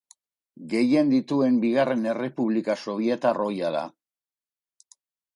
[0.69, 3.83] Gehien dituen bigarren errepublika sobietar ohia da.